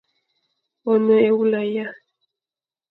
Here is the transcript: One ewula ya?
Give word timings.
One 0.89 1.15
ewula 1.29 1.61
ya? 1.73 1.87